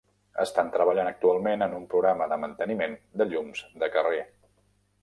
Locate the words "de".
2.33-2.41, 3.23-3.31, 3.85-3.93